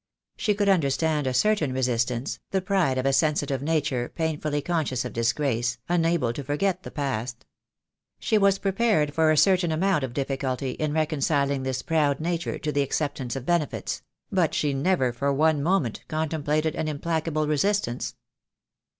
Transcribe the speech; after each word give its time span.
She 0.35 0.55
could 0.55 0.67
understand 0.67 1.27
a 1.27 1.33
certain 1.35 1.71
resistance, 1.73 2.39
the 2.49 2.59
pride 2.59 2.97
of 2.97 3.05
a 3.05 3.13
sensitive 3.13 3.61
nature 3.61 4.09
painfully 4.15 4.59
conscious 4.59 5.05
of 5.05 5.13
disgrace, 5.13 5.77
un 5.89 6.05
able 6.05 6.33
to 6.33 6.43
forget 6.43 6.81
the 6.81 6.89
past. 6.89 7.45
She 8.17 8.35
was 8.39 8.57
prepared 8.57 9.13
for 9.13 9.29
a 9.29 9.37
certain 9.37 9.71
amount 9.71 10.03
of 10.03 10.15
difficulty 10.15 10.71
in 10.71 10.91
reconciling 10.91 11.61
this 11.61 11.83
proud 11.83 12.19
nature 12.19 12.57
to 12.57 12.71
the 12.71 12.81
acceptance 12.81 13.35
of 13.35 13.45
benefits; 13.45 14.01
but 14.31 14.55
she 14.55 14.73
never 14.73 15.13
for 15.13 15.31
one 15.31 15.61
moment 15.61 16.03
contemplated 16.07 16.73
an 16.75 16.87
implacable 16.87 17.47
resistance. 17.47 18.15